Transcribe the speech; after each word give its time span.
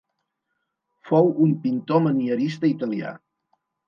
Fou 1.09 1.29
un 1.47 1.51
pintor 1.65 2.01
manierista 2.05 2.69
italià. 2.71 3.13